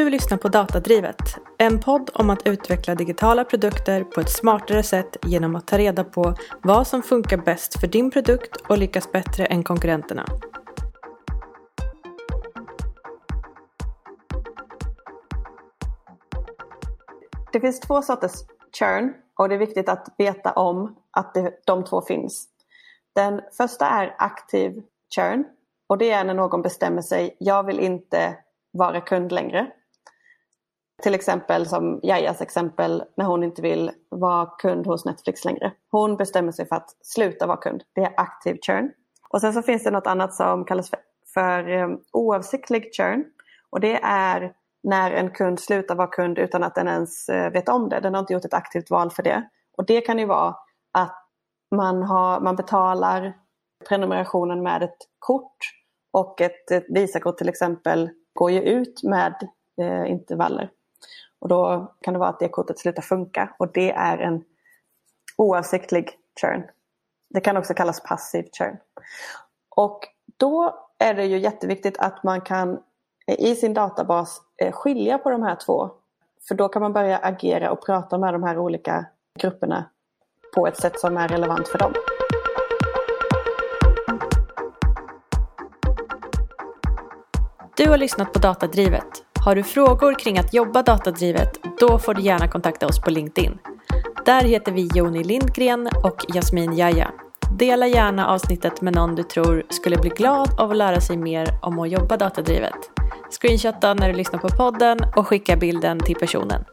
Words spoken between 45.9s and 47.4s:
vara kund utan att den ens